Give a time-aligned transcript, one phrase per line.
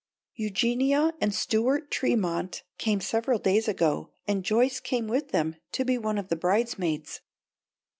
[0.33, 5.95] Eugenia and Stuart Tremont came several days ago, and Joyce came with them to be
[5.99, 7.21] one of the bridesmaids.